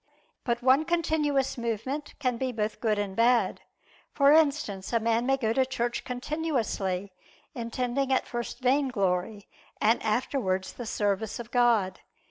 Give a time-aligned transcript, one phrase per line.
[0.43, 3.61] But one continuous movement can be both good and bad:
[4.15, 7.13] for instance, a man may go to church continuously,
[7.53, 9.47] intending at first vainglory,
[9.79, 11.99] and afterwards the service of God.